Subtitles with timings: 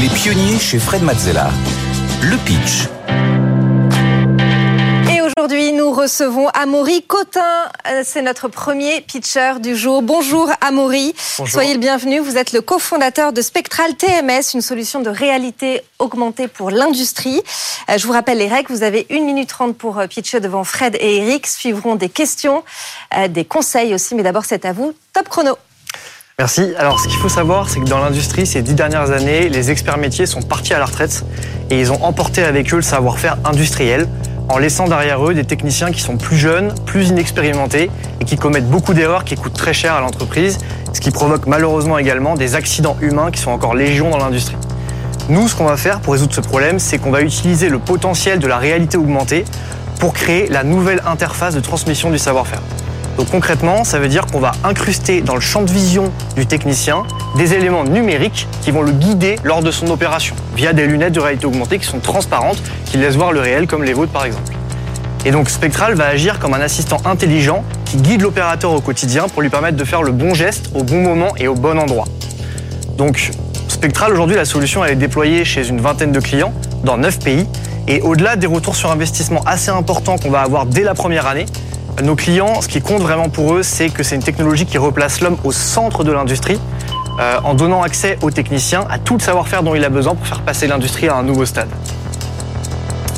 [0.00, 1.50] Les pionniers chez Fred Mazzella.
[2.22, 2.88] Le pitch.
[5.14, 7.40] Et aujourd'hui, nous recevons Amaury Cotin.
[7.88, 10.02] Euh, C'est notre premier pitcher du jour.
[10.02, 11.14] Bonjour Amaury.
[11.16, 12.18] Soyez le bienvenu.
[12.20, 17.40] Vous êtes le cofondateur de Spectral TMS, une solution de réalité augmentée pour l'industrie.
[17.90, 18.72] Euh, Je vous rappelle les règles.
[18.72, 21.46] Vous avez 1 minute 30 pour euh, pitcher devant Fred et Eric.
[21.46, 22.62] Suivront des questions,
[23.28, 24.14] des conseils aussi.
[24.14, 24.94] Mais d'abord, c'est à vous.
[25.12, 25.56] Top chrono.
[26.40, 26.72] Merci.
[26.78, 29.98] Alors, ce qu'il faut savoir, c'est que dans l'industrie, ces dix dernières années, les experts
[29.98, 31.22] métiers sont partis à la retraite
[31.68, 34.08] et ils ont emporté avec eux le savoir-faire industriel
[34.48, 37.90] en laissant derrière eux des techniciens qui sont plus jeunes, plus inexpérimentés
[38.22, 40.56] et qui commettent beaucoup d'erreurs qui coûtent très cher à l'entreprise,
[40.94, 44.56] ce qui provoque malheureusement également des accidents humains qui sont encore légion dans l'industrie.
[45.28, 48.38] Nous, ce qu'on va faire pour résoudre ce problème, c'est qu'on va utiliser le potentiel
[48.38, 49.44] de la réalité augmentée
[49.98, 52.62] pour créer la nouvelle interface de transmission du savoir-faire.
[53.20, 57.02] Donc concrètement, ça veut dire qu'on va incruster dans le champ de vision du technicien
[57.36, 61.20] des éléments numériques qui vont le guider lors de son opération, via des lunettes de
[61.20, 62.56] réalité augmentée qui sont transparentes,
[62.86, 64.54] qui laissent voir le réel comme les vôtres par exemple.
[65.26, 69.42] Et donc Spectral va agir comme un assistant intelligent qui guide l'opérateur au quotidien pour
[69.42, 72.06] lui permettre de faire le bon geste au bon moment et au bon endroit.
[72.96, 73.32] Donc
[73.68, 76.54] Spectral aujourd'hui la solution elle est déployée chez une vingtaine de clients
[76.84, 77.46] dans 9 pays
[77.86, 81.44] et au-delà des retours sur investissement assez importants qu'on va avoir dès la première année,
[82.02, 85.20] nos clients, ce qui compte vraiment pour eux, c'est que c'est une technologie qui replace
[85.20, 86.60] l'homme au centre de l'industrie,
[87.18, 90.26] euh, en donnant accès aux techniciens à tout le savoir-faire dont il a besoin pour
[90.26, 91.68] faire passer l'industrie à un nouveau stade.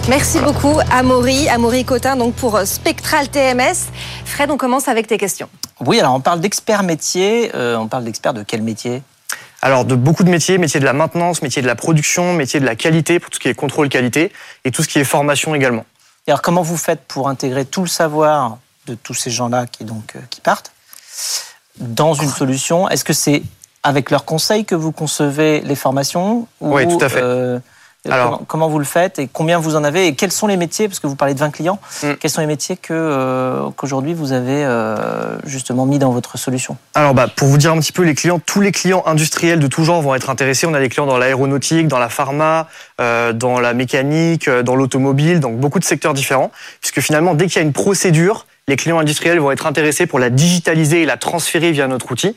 [0.08, 1.48] Merci beaucoup, Amaury.
[1.48, 3.90] Amaury Cotin, donc pour euh, Spectral TMS.
[4.24, 5.48] Fred, on commence avec tes questions.
[5.80, 7.52] Oui, alors on parle d'experts métiers.
[7.54, 9.02] euh, on parle d'experts de quel métier
[9.60, 12.64] Alors de beaucoup de métiers, métier de la maintenance, métier de la production, métier de
[12.64, 14.32] la qualité pour tout ce qui est contrôle qualité
[14.64, 15.84] et tout ce qui est formation également.
[16.26, 19.84] Et alors comment vous faites pour intégrer tout le savoir de tous ces gens-là qui
[19.84, 20.72] donc euh, qui partent
[21.78, 23.42] dans une solution Est-ce que c'est
[23.82, 27.20] avec leurs conseils que vous concevez les formations ou, Oui, tout à fait.
[27.22, 27.58] euh,
[28.08, 30.56] Alors- comment, comment vous le faites et combien vous en avez et quels sont les
[30.56, 32.12] métiers parce que vous parlez de 20 clients Mm.
[32.20, 36.76] quels sont les métiers que euh, qu'aujourd'hui vous avez euh, justement mis dans votre solution?
[36.94, 39.66] Alors bah, pour vous dire un petit peu les clients, tous les clients industriels de
[39.68, 40.66] tout genre vont être intéressés.
[40.66, 42.68] On a des clients dans l'aéronautique, dans la pharma,
[42.98, 46.50] dans la mécanique, dans l'automobile, donc beaucoup de secteurs différents.
[46.80, 50.18] Puisque finalement, dès qu'il y a une procédure, les clients industriels vont être intéressés pour
[50.18, 52.36] la digitaliser et la transférer via notre outil.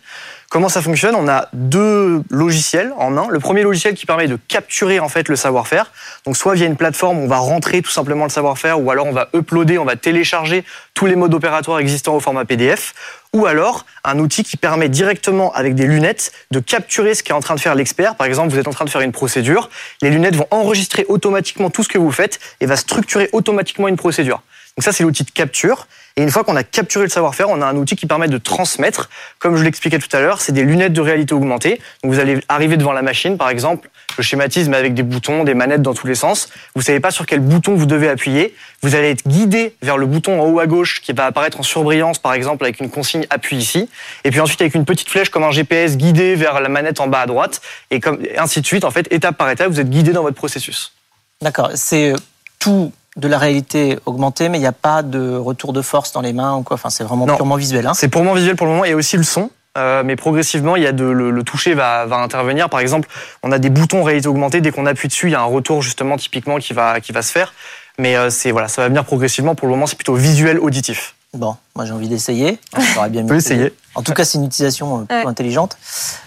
[0.49, 1.15] Comment ça fonctionne?
[1.15, 3.27] On a deux logiciels en un.
[3.29, 5.91] Le premier logiciel qui permet de capturer en fait le savoir-faire.
[6.25, 9.11] Donc soit via une plateforme, on va rentrer tout simplement le savoir-faire, ou alors on
[9.11, 12.93] va uploader, on va télécharger tous les modes opératoires existants au format PDF.
[13.33, 17.41] Ou alors un outil qui permet directement avec des lunettes de capturer ce qu'est en
[17.41, 18.15] train de faire l'expert.
[18.15, 19.69] Par exemple, vous êtes en train de faire une procédure,
[20.01, 23.97] les lunettes vont enregistrer automatiquement tout ce que vous faites et va structurer automatiquement une
[23.97, 24.41] procédure.
[24.77, 25.87] Donc ça, c'est l'outil de capture.
[26.17, 28.37] Et une fois qu'on a capturé le savoir-faire, on a un outil qui permet de
[28.37, 29.09] transmettre.
[29.37, 31.81] Comme je l'expliquais tout à l'heure, c'est des lunettes de réalité augmentée.
[32.03, 35.53] Donc vous allez arriver devant la machine, par exemple, le schématisme avec des boutons, des
[35.53, 36.47] manettes dans tous les sens.
[36.73, 38.55] Vous savez pas sur quel bouton vous devez appuyer.
[38.81, 41.63] Vous allez être guidé vers le bouton en haut à gauche qui va apparaître en
[41.63, 43.89] surbrillance, par exemple, avec une consigne appuie ici.
[44.23, 47.07] Et puis ensuite, avec une petite flèche comme un GPS guidé vers la manette en
[47.07, 47.59] bas à droite.
[47.91, 48.85] Et comme, ainsi de suite.
[48.85, 50.93] En fait, étape par étape, vous êtes guidé dans votre processus.
[51.41, 52.13] D'accord, c'est
[52.57, 56.21] tout de la réalité augmentée, mais il n'y a pas de retour de force dans
[56.21, 56.75] les mains ou quoi.
[56.75, 57.35] Enfin, c'est vraiment Non.
[57.35, 57.87] purement visuel.
[57.87, 57.93] Hein.
[57.93, 58.85] C'est purement visuel pour le moment.
[58.85, 59.49] Il y a aussi le son.
[59.77, 62.69] euh, mais progressivement, il y a de, le, le toucher va, va intervenir.
[62.69, 63.07] Par exemple,
[63.43, 64.61] on a des boutons réalité augmentée.
[64.61, 67.21] Dès qu'on appuie dessus, il y a un retour justement typiquement qui va, qui va
[67.21, 67.53] se faire.
[67.97, 69.55] Mais euh, c'est voilà, ça va venir progressivement.
[69.55, 71.14] Pour le moment, c'est plutôt visuel auditif.
[71.35, 72.59] Bon, moi j'ai envie d'essayer.
[72.93, 73.73] J'aurais bien On peut mieux essayer.
[73.93, 75.25] En tout cas, c'est une utilisation euh, Ouais.
[75.27, 75.77] intelligente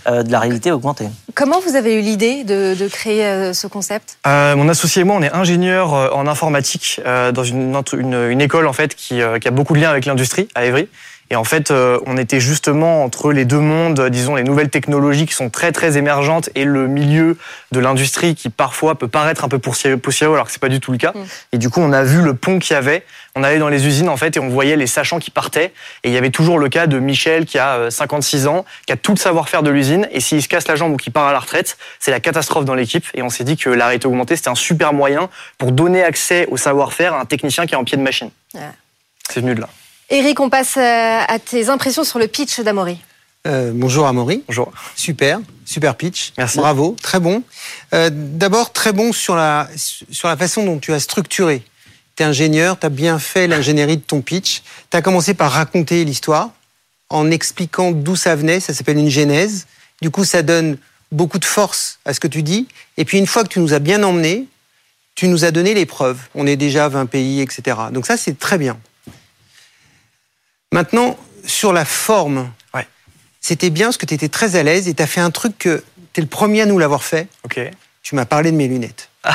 [0.06, 1.08] euh, de la réalité augmentée.
[1.34, 4.18] Comment vous avez eu l'idée de, de créer euh, ce concept?
[4.26, 8.14] Euh, mon associé et moi, on est ingénieur en informatique euh, dans une, entre- une,
[8.30, 10.88] une école en fait qui, euh, qui a beaucoup de liens avec l'industrie à Évry.
[11.30, 14.70] Et en fait, euh, on était justement entre les deux mondes, euh, disons les nouvelles
[14.70, 17.36] technologies qui sont très très émergentes et le milieu
[17.70, 20.90] de l'industrie qui parfois peut paraître un peu poussiéreux, alors que c'est pas du tout
[20.90, 21.12] le cas.
[21.14, 21.24] Mm.
[21.52, 23.04] Et du coup, on a vu le pont qu'il y avait.
[23.34, 25.72] On allait dans les usines en fait et on voyait les sachants qui partaient.
[26.02, 28.92] Et il y avait toujours le cas de Michel qui a euh, 56 ans, qui
[28.92, 30.08] a tout le savoir-faire de l'usine.
[30.10, 32.64] Et s'il se casse la jambe ou qu'il part à la retraite, c'est la catastrophe
[32.64, 33.04] dans l'équipe.
[33.14, 36.46] Et on s'est dit que la réalité augmentée, c'était un super moyen pour donner accès
[36.50, 38.30] au savoir-faire à un technicien qui est en pied de machine.
[38.54, 38.62] Ouais.
[39.28, 39.68] C'est venu de là.
[40.10, 42.98] Eric, on passe euh, à tes impressions sur le pitch d'Amaury.
[43.46, 44.42] Euh, bonjour Amaury.
[44.48, 44.72] Bonjour.
[44.96, 46.32] Super, super pitch.
[46.38, 46.58] Merci.
[46.58, 47.42] Bravo, très bon.
[47.92, 51.62] Euh, D'abord, très bon sur la, sur la façon dont tu as structuré.
[52.16, 54.62] Tu es ingénieur, tu as bien fait l'ingénierie de ton pitch.
[54.90, 56.50] Tu as commencé par raconter l'histoire
[57.10, 58.60] en expliquant d'où ça venait.
[58.60, 59.66] Ça s'appelle une genèse.
[60.00, 60.78] Du coup, ça donne
[61.12, 62.66] beaucoup de force à ce que tu dis.
[62.96, 64.46] Et puis, une fois que tu nous as bien emmenés,
[65.14, 66.20] tu nous as donné les preuves.
[66.34, 67.76] On est déjà à 20 pays, etc.
[67.92, 68.78] Donc ça, c'est très bien.
[70.72, 72.86] Maintenant, sur la forme, Ouais.
[73.40, 75.56] c'était bien parce que tu étais très à l'aise et tu as fait un truc
[75.58, 75.82] que
[76.12, 77.28] tu es le premier à nous l'avoir fait.
[77.44, 77.60] Ok.
[78.02, 79.10] tu m'as parlé de mes lunettes.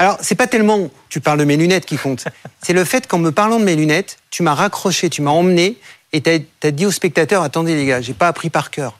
[0.00, 2.24] Alors, c'est pas tellement tu parles de mes lunettes qui compte.
[2.60, 5.76] C'est le fait qu'en me parlant de mes lunettes, tu m'as raccroché, tu m'as emmené
[6.12, 6.30] et tu
[6.62, 8.98] as, dit aux spectateurs attendez les gars, j'ai pas appris par cœur.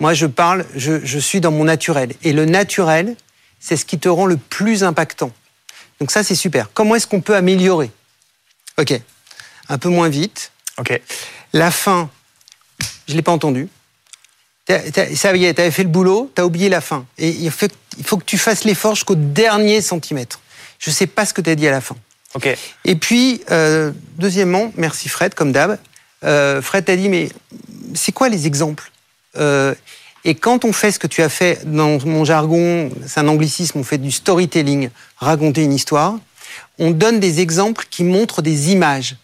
[0.00, 2.12] Moi, je parle, je, je suis dans mon naturel.
[2.24, 3.16] Et le naturel,
[3.60, 5.32] c'est ce qui te rend le plus impactant.
[6.00, 6.68] Donc ça, c'est super.
[6.74, 7.90] Comment est-ce qu'on peut améliorer?
[8.78, 8.92] Ok,
[9.68, 10.50] un peu moins vite.
[10.78, 11.00] Ok.
[11.52, 12.10] La fin,
[13.08, 13.68] je l'ai pas entendu.
[14.66, 17.06] Ça y est, tu avais fait le boulot, tu as oublié la fin.
[17.18, 17.66] Et il faut,
[17.98, 20.40] il faut que tu fasses l'effort jusqu'au dernier centimètre.
[20.78, 21.96] Je ne sais pas ce que tu as dit à la fin.
[22.34, 22.48] Ok.
[22.84, 25.78] Et puis, euh, deuxièmement, merci Fred, comme d'hab.
[26.24, 27.28] Euh, Fred t'a dit, mais
[27.94, 28.90] c'est quoi les exemples?
[29.36, 29.74] Euh,
[30.24, 33.78] Et quand on fait ce que tu as fait dans mon jargon, c'est un anglicisme,
[33.78, 34.88] on fait du storytelling,
[35.18, 36.18] raconter une histoire,
[36.78, 39.16] on donne des exemples qui montrent des images.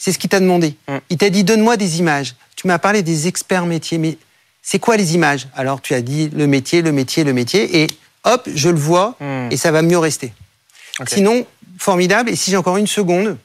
[0.00, 0.74] C'est ce qu'il t'a demandé.
[0.88, 0.96] Mm.
[1.10, 2.34] Il t'a dit, donne-moi des images.
[2.56, 4.16] Tu m'as parlé des experts métiers, mais
[4.62, 5.46] c'est quoi les images?
[5.54, 7.86] Alors tu as dit le métier, le métier, le métier, et
[8.24, 9.48] hop, je le vois, hmm.
[9.50, 10.32] et ça va mieux rester.
[11.06, 11.46] Sinon,
[11.78, 13.36] formidable, et si j'ai encore une seconde,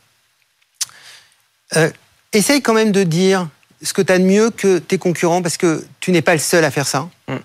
[1.75, 1.89] euh,
[2.31, 3.49] essaye quand même de dire
[3.81, 6.39] ce que tu as de mieux que tes concurrents, parce que tu n'es pas le
[6.39, 7.09] seul à faire ça.
[7.27, 7.37] Hmm.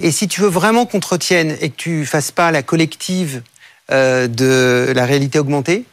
[0.00, 3.42] Et si tu veux vraiment qu'on te retienne et que tu fasses pas la collective
[3.92, 5.84] euh, de la réalité augmentée,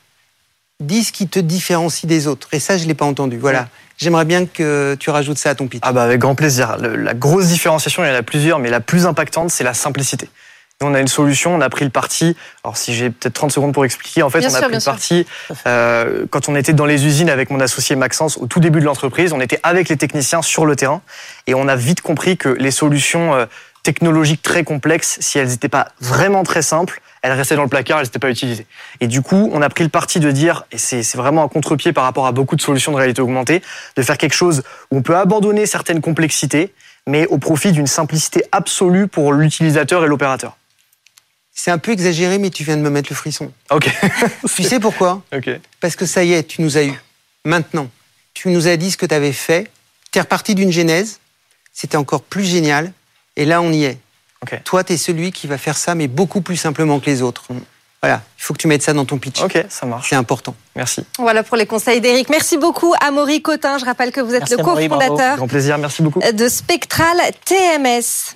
[0.82, 2.48] dis ce qui te différencie des autres.
[2.52, 3.38] Et ça, je ne l'ai pas entendu.
[3.38, 3.68] Voilà.
[3.98, 5.82] J'aimerais bien que tu rajoutes ça à ton pitch.
[5.84, 6.78] Ah bah avec grand plaisir.
[6.80, 10.28] la grosse différenciation, il y en a plusieurs, mais la plus impactante, c'est la simplicité.
[10.82, 12.36] on a une solution, on a pris le parti.
[12.64, 15.28] Alors si j'ai peut-être 30 secondes pour expliquer, en fait, on a pris le parti
[15.68, 18.86] euh, quand on était dans les usines avec mon associé Maxence au tout début de
[18.86, 19.34] l'entreprise.
[19.34, 21.04] On était avec les techniciens sur le terrain
[21.46, 23.46] et on a vite compris que les solutions euh,
[23.84, 28.00] technologiques très complexes, si elles n'étaient pas vraiment très simples, elles restaient dans le placard,
[28.00, 28.66] elles n'étaient pas utilisées.
[29.00, 31.94] Et du coup, on a pris le parti de dire, et c'est vraiment un contre-pied
[31.94, 33.62] par rapport à beaucoup de solutions de réalité augmentée,
[33.96, 36.74] de faire quelque chose où on peut abandonner certaines complexités,
[37.08, 40.58] mais au profit d'une simplicité absolue pour l'utilisateur et l'opérateur.
[41.54, 43.52] C'est un peu exagéré, mais tu viens de me mettre le frisson.
[43.70, 43.90] Ok.
[44.56, 45.22] tu sais pourquoi?
[45.36, 45.50] Ok.
[45.80, 46.94] Parce que ça y est, tu nous as eu.
[47.46, 47.90] Maintenant,
[48.34, 49.70] tu nous as dit ce que tu avais fait.
[50.12, 51.20] Tu es reparti d'une genèse.
[51.74, 52.94] C'était encore plus génial.
[53.36, 54.00] Et là, on y est.
[54.64, 57.44] Toi, tu es celui qui va faire ça, mais beaucoup plus simplement que les autres.
[58.02, 59.42] Voilà, il faut que tu mettes ça dans ton pitch.
[59.44, 60.10] Ok, ça marche.
[60.10, 60.56] C'est important.
[60.76, 61.06] Merci.
[61.20, 62.30] Voilà pour les conseils d'Éric.
[62.30, 63.78] Merci beaucoup, Amaury Cotin.
[63.78, 68.36] Je rappelle que vous êtes le cofondateur de Spectral TMS.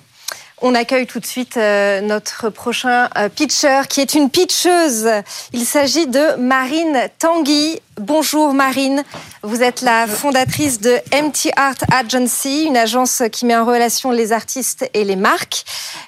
[0.62, 5.06] On accueille tout de suite euh, notre prochain euh, pitcher qui est une pitcheuse.
[5.52, 7.78] Il s'agit de Marine Tanguy.
[8.00, 9.04] Bonjour Marine,
[9.42, 14.32] vous êtes la fondatrice de MT Art Agency, une agence qui met en relation les
[14.32, 15.64] artistes et les marques.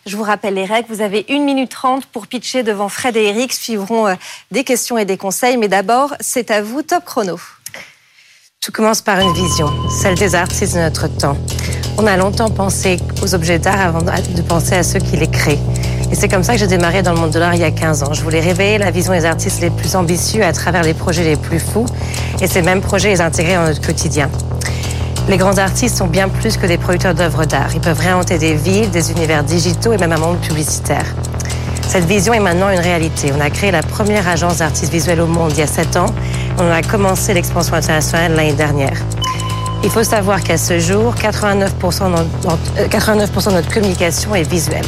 [0.07, 3.25] Je vous rappelle les règles, vous avez 1 minute 30 pour pitcher devant Fred et
[3.25, 4.15] Eric, suivront euh,
[4.51, 7.39] des questions et des conseils, mais d'abord c'est à vous, top chrono.
[8.61, 11.37] Tout commence par une vision, celle des artistes de notre temps.
[11.97, 15.61] On a longtemps pensé aux objets d'art avant de penser à ceux qui les créent.
[16.11, 17.71] Et c'est comme ça que j'ai démarré dans le monde de l'art il y a
[17.71, 18.13] 15 ans.
[18.13, 21.37] Je voulais réveiller la vision des artistes les plus ambitieux à travers les projets les
[21.37, 21.87] plus fous
[22.41, 24.29] et ces mêmes projets les intégrer dans notre quotidien.
[25.29, 27.71] Les grands artistes sont bien plus que des producteurs d'œuvres d'art.
[27.75, 31.07] Ils peuvent réinventer des villes, des univers digitaux et même un monde publicitaire.
[31.89, 33.33] Cette vision est maintenant une réalité.
[33.35, 36.13] On a créé la première agence d'artistes visuels au monde il y a 7 ans.
[36.61, 38.97] On a commencé l'expansion internationale l'année dernière.
[39.85, 41.71] Il faut savoir qu'à ce jour, 89%,
[43.47, 44.85] de notre communication est visuelle.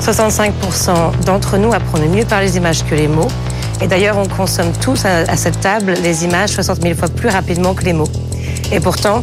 [0.00, 3.28] 65% d'entre nous apprennent mieux par les images que les mots.
[3.82, 7.74] Et d'ailleurs, on consomme tous à cette table les images 60 000 fois plus rapidement
[7.74, 8.08] que les mots.
[8.72, 9.22] Et pourtant,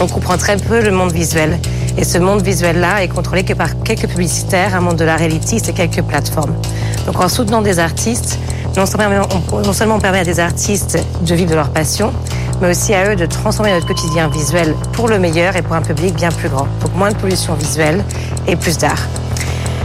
[0.00, 1.58] on comprend très peu le monde visuel.
[1.98, 5.56] Et ce monde visuel-là est contrôlé que par quelques publicitaires, un monde de la réalité
[5.56, 6.54] et quelques plateformes.
[7.06, 8.38] Donc en soutenant des artistes,
[8.76, 12.12] non seulement, on, permet à des artistes de vivre de leur passion,
[12.60, 15.82] mais aussi à eux de transformer notre quotidien visuel pour le meilleur et pour un
[15.82, 16.66] public bien plus grand.
[16.80, 18.02] Donc moins de pollution visuelle
[18.48, 19.06] et plus d'art.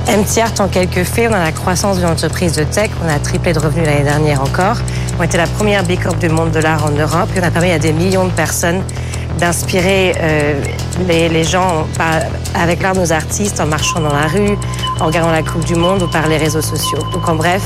[0.08, 3.54] MTR, en quelques faits, on a la croissance d'une entreprise de tech, on a triplé
[3.54, 4.78] de revenus l'année dernière encore.
[5.20, 7.72] On était la première Big Corp du monde de l'art en Europe on a permis
[7.72, 8.82] à des millions de personnes
[9.40, 10.60] d'inspirer euh,
[11.08, 11.86] les, gens
[12.56, 14.58] avec l'art de nos artistes en marchant dans la rue,
[15.00, 17.00] en regardant la Coupe du Monde ou par les réseaux sociaux.
[17.14, 17.62] Donc en bref,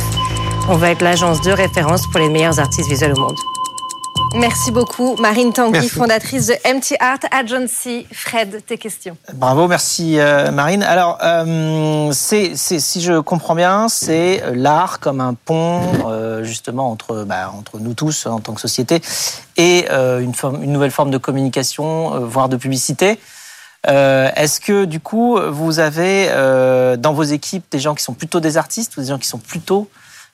[0.70, 3.38] on va être l'agence de référence pour les meilleurs artistes visuels au monde.
[4.36, 8.08] Merci beaucoup, Marine Tanguy, fondatrice de MT Art Agency.
[8.12, 9.15] Fred, tes questions.
[9.36, 10.82] Bravo, merci euh, Marine.
[10.82, 17.25] Alors, euh, c'est, si je comprends bien, c'est l'art comme un pont euh, justement entre,
[17.25, 19.01] bah, entre nous tous en tant que société
[19.55, 23.20] et une, forme, une nouvelle forme de communication, voire de publicité.
[23.86, 26.27] Est-ce que du coup, vous avez
[26.98, 29.38] dans vos équipes des gens qui sont plutôt des artistes ou des gens qui sont
[29.38, 29.89] plutôt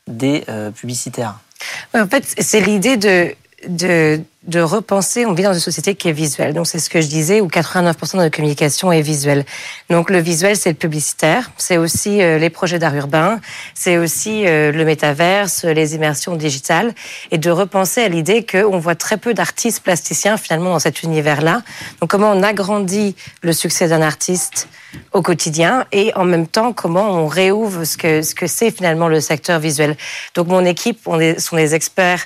[0.09, 0.43] des
[0.75, 1.39] publicitaires.
[1.93, 3.33] En fait, c'est l'idée de
[3.67, 6.53] de de repenser, on vit dans une société qui est visuelle.
[6.53, 9.43] Donc c'est ce que je disais, où 89% de notre communication est visuelle.
[9.89, 13.41] Donc le visuel, c'est le publicitaire, c'est aussi euh, les projets d'art urbain,
[13.74, 16.93] c'est aussi euh, le métaverse, les immersions digitales,
[17.31, 21.62] et de repenser à l'idée qu'on voit très peu d'artistes plasticiens finalement dans cet univers-là.
[22.00, 24.69] Donc comment on agrandit le succès d'un artiste
[25.13, 29.08] au quotidien et en même temps comment on réouvre ce que ce que c'est finalement
[29.08, 29.96] le secteur visuel.
[30.36, 32.25] Donc mon équipe on sont des experts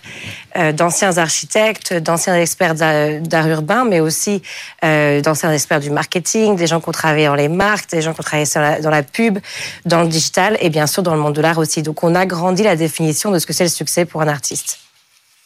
[0.56, 4.42] euh, d'anciens architectes, d'anciens experts d'art urbain, mais aussi
[4.84, 8.14] euh, d'anciens experts du marketing, des gens qui ont travaillé dans les marques, des gens
[8.14, 8.48] qui ont travaillé
[8.82, 9.40] dans la pub,
[9.86, 11.82] dans le digital et bien sûr dans le monde de l'art aussi.
[11.82, 14.80] Donc on a grandi la définition de ce que c'est le succès pour un artiste.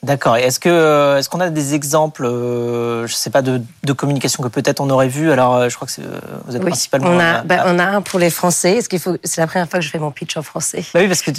[0.04, 0.38] D'accord.
[0.38, 4.44] Est-ce que euh, est-ce qu'on a des exemples, euh, je sais pas, de, de communication
[4.44, 6.02] que peut-être on aurait vu Alors, euh, je crois que
[6.46, 7.10] vous êtes principalement.
[7.10, 8.82] On a, ben, on a un pour les Français.
[8.82, 10.86] ce qu'il faut C'est la première fois que je fais mon pitch en français?
[10.94, 11.32] Bah oui, parce que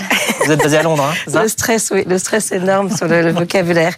[0.44, 1.04] vous êtes basé à Londres.
[1.04, 3.94] Hein, le stress, oui, le stress énorme sur le, vocabulaire.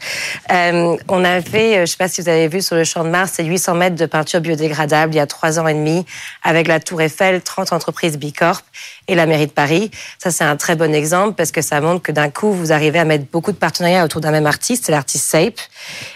[0.52, 3.08] Euh, on a fait, je sais pas si vous avez vu sur le Champ de
[3.08, 6.04] Mars, c'est 800 mètres de peinture biodégradable il y a trois ans et demi,
[6.42, 8.60] avec la Tour Eiffel, 30 entreprises Bicorp
[9.08, 9.90] et la mairie de Paris.
[10.18, 12.98] Ça, c'est un très bon exemple parce que ça montre que d'un coup, vous arrivez
[12.98, 15.60] à mettre beaucoup de partenariats autour d'un même artiste, l'artiste SAPE,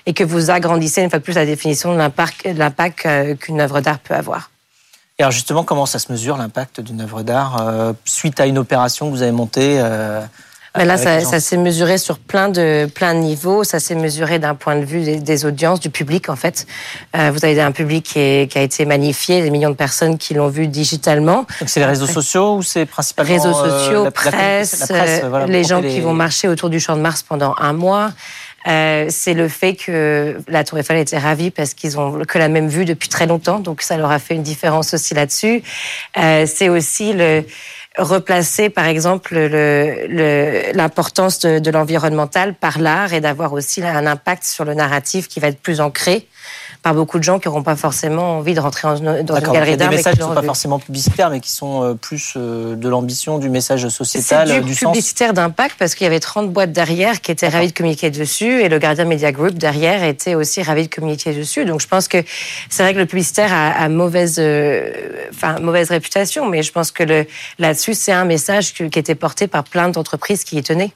[0.04, 4.00] et que vous agrandissez une fois plus la définition de l'impact euh, qu'une œuvre d'art
[4.00, 4.50] peut avoir.
[5.18, 8.58] Et alors justement, comment ça se mesure l'impact d'une œuvre d'art euh, suite à une
[8.58, 10.20] opération que vous avez montée euh,
[10.76, 13.62] mais là, ça, ça s'est mesuré sur plein de plein de niveaux.
[13.62, 16.66] Ça s'est mesuré d'un point de vue des, audiences, du public en fait.
[17.16, 20.19] Euh, vous avez un public qui, est, qui, a été magnifié, des millions de personnes
[20.19, 21.47] qui l'ont vu digitalement.
[21.61, 25.81] Donc c'est les réseaux sociaux ou c'est principalement réseaux euh, sociaux, presse, euh, les gens
[25.81, 28.11] qui vont marcher autour du Champ de Mars pendant un mois.
[28.66, 32.49] Euh, c'est le fait que la Tour Eiffel était ravie parce qu'ils ont que la
[32.49, 35.62] même vue depuis très longtemps, donc ça leur a fait une différence aussi là-dessus.
[36.16, 37.45] Euh, c'est aussi le
[37.96, 39.36] replacer, par exemple,
[40.74, 45.40] l'importance de, de l'environnemental par l'art et d'avoir aussi un impact sur le narratif qui
[45.40, 46.26] va être plus ancré
[46.84, 49.88] par beaucoup de gens qui n'auront pas forcément envie de rentrer dans une galerie d'art.
[49.88, 52.88] Des messages qui ne sont pas forcément publicitaires, mais qui sont euh, plus euh, de
[52.90, 57.22] l'ambition, du message sociétal, du, du publicitaire d'impact, parce qu'il y avait 30 boîtes derrière
[57.22, 60.86] qui étaient ravies de communiquer dessus, et le Guardian Media Group derrière était aussi ravi
[60.86, 61.64] de communiquer dessus.
[61.64, 62.18] Donc je pense que
[62.68, 64.92] c'est vrai que le publicitaire a, mauvaise, euh,
[65.30, 67.24] enfin mauvaise réputation, mais je pense que
[67.58, 70.92] là-dessus c'est un message qui était porté par plein d'entreprises qui y tenaient.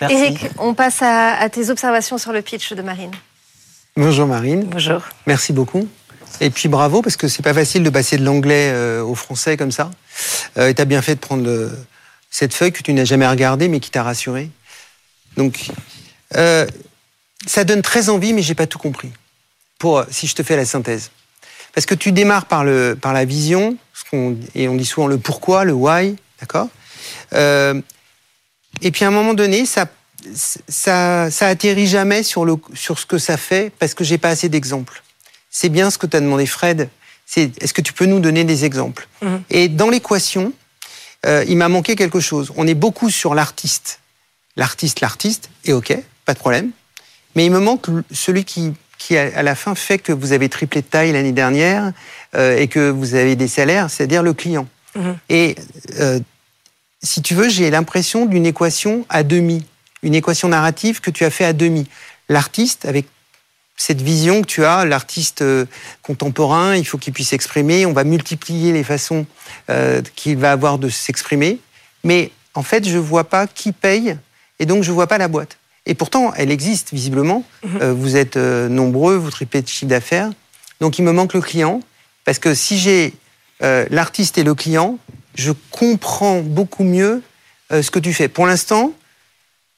[0.00, 3.10] Eric, on passe à tes observations sur le pitch de Marine.
[3.96, 4.64] Bonjour Marine.
[4.64, 5.02] Bonjour.
[5.24, 5.88] Merci beaucoup.
[6.40, 9.56] Et puis bravo parce que c'est pas facile de passer de l'anglais euh, au français
[9.56, 9.88] comme ça.
[10.58, 11.70] Euh, et tu as bien fait de prendre
[12.28, 14.50] cette feuille que tu n'as jamais regardée mais qui t'a rassuré.
[15.36, 15.70] Donc
[16.34, 16.66] euh,
[17.46, 19.12] ça donne très envie mais j'ai pas tout compris.
[19.78, 21.12] Pour si je te fais la synthèse.
[21.72, 23.76] Parce que tu démarres par le par la vision
[24.56, 26.68] et on dit souvent le pourquoi, le why, d'accord?
[27.30, 29.86] et puis à un moment donné ça
[30.34, 34.30] ça, ça atterrit jamais sur, le, sur ce que ça fait parce que j'ai pas
[34.30, 35.02] assez d'exemples.
[35.50, 36.88] C'est bien ce que tu as demandé, Fred.
[37.26, 39.08] C'est est-ce que tu peux nous donner des exemples?
[39.22, 39.42] Mhm.
[39.50, 40.52] Et dans l'équation,
[41.26, 42.52] euh, il m'a manqué quelque chose.
[42.56, 44.00] On est beaucoup sur l'artiste,
[44.56, 46.70] l'artiste, l'artiste, et ok, pas de problème.
[47.34, 50.82] Mais il me manque celui qui, qui à la fin fait que vous avez triplé
[50.82, 51.92] de taille l'année dernière
[52.34, 54.68] euh, et que vous avez des salaires, c'est-à-dire le client.
[54.96, 55.16] Mhm.
[55.28, 55.56] Et
[55.98, 56.20] euh,
[57.02, 59.64] si tu veux, j'ai l'impression d'une équation à demi
[60.04, 61.88] une équation narrative que tu as fait à demi.
[62.28, 63.06] L'artiste, avec
[63.76, 65.66] cette vision que tu as, l'artiste euh,
[66.02, 69.26] contemporain, il faut qu'il puisse s'exprimer, on va multiplier les façons
[69.68, 71.58] euh, qu'il va avoir de s'exprimer,
[72.04, 74.16] mais en fait, je ne vois pas qui paye,
[74.60, 75.58] et donc je ne vois pas la boîte.
[75.86, 77.44] Et pourtant, elle existe visiblement.
[77.64, 77.78] Mhm.
[77.82, 80.30] Euh, vous êtes nombreux, vous triplez de chiffre d'affaires.
[80.80, 81.80] Donc il me manque le client,
[82.24, 83.14] parce que si j'ai
[83.90, 84.98] l'artiste et le client,
[85.34, 87.22] je comprends beaucoup mieux
[87.70, 88.28] ce que tu fais.
[88.28, 88.92] Pour l'instant,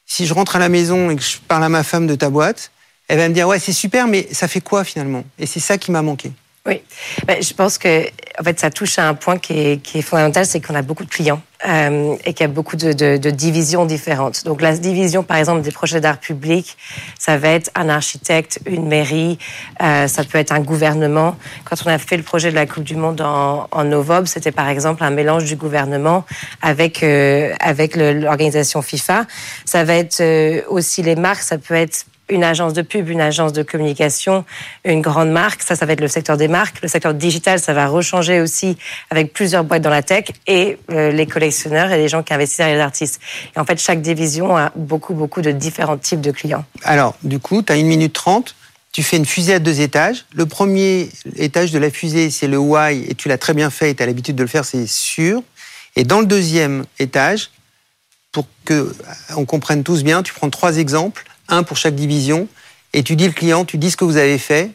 [0.07, 2.31] si je rentre à la maison et que je parle à ma femme de ta
[2.31, 2.71] boîte,
[3.09, 5.25] elle va me dire ouais c'est super, mais ça fait quoi finalement?
[5.39, 6.33] Et c'est ça qui m'a manqué.
[6.67, 6.83] Oui,
[7.27, 8.07] ben, je pense que
[8.41, 10.83] en fait ça touche à un point qui est, qui est fondamental, c'est qu'on a
[10.83, 14.45] beaucoup de clients euh, et qu'il y a beaucoup de, de, de, divisions différentes.
[14.45, 16.77] Donc la division, par exemple, des projets d'art public,
[17.21, 19.39] ça va être un architecte, une mairie,
[19.81, 21.37] euh, ça peut être un gouvernement.
[21.65, 24.53] Quand on a fait le projet de la Coupe du Monde en, en novembre, c'était
[24.53, 26.25] par exemple un mélange du gouvernement
[26.63, 29.25] avec euh, avec l'organisation FIFA.
[29.65, 33.21] Ça va être euh, aussi les marques, ça peut être une agence de pub, une
[33.21, 34.45] agence de communication,
[34.85, 35.63] une grande marque.
[35.63, 36.83] Ça, ça va être le secteur des marques.
[36.83, 38.77] Le secteur digital, ça va rechanger aussi
[39.11, 42.59] avec plusieurs boîtes dans la tech et euh, les collectionneurs et les gens qui investissent
[42.59, 43.21] dans les artistes.
[43.55, 46.65] Et en fait, chaque division a beaucoup, beaucoup de différents types de clients.
[46.83, 48.57] Alors, du coup, tu as une minute trente.
[48.93, 50.25] Tu fais une fusée à deux étages.
[50.35, 53.95] Le premier étage de la fusée, c'est le why, et tu l'as très bien fait,
[53.95, 55.43] tu as l'habitude de le faire, c'est sûr.
[55.97, 57.51] Et dans le deuxième étage,
[58.33, 62.49] pour qu'on comprenne tous bien, tu prends trois exemples un pour chaque division,
[62.93, 64.71] et tu dis le client, tu dis ce que vous avez fait,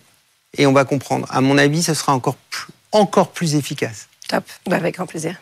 [0.57, 1.27] et on va comprendre.
[1.29, 4.07] À mon avis, ce sera encore plus, encore plus efficace.
[4.27, 5.35] Top, bah, avec grand plaisir.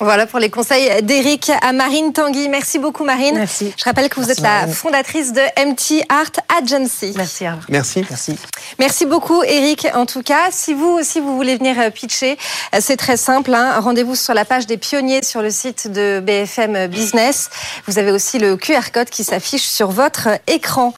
[0.00, 2.48] Voilà pour les conseils d'Eric à Marine Tanguy.
[2.48, 3.36] Merci beaucoup Marine.
[3.36, 3.72] Merci.
[3.76, 7.14] Je rappelle que vous êtes la fondatrice de MT Art Agency.
[7.16, 7.44] Merci.
[7.68, 8.04] Merci.
[8.10, 8.36] Merci.
[8.80, 9.86] Merci beaucoup Eric.
[9.94, 12.36] En tout cas, si vous aussi vous voulez venir euh, pitcher,
[12.74, 13.54] euh, c'est très simple.
[13.54, 13.78] Hein.
[13.78, 17.50] Rendez-vous sur la page des pionniers sur le site de BFM Business.
[17.86, 20.92] Vous avez aussi le QR code qui s'affiche sur votre écran.